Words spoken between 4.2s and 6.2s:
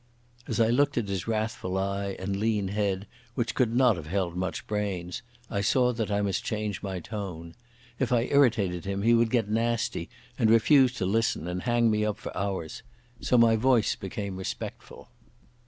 much brains, I saw that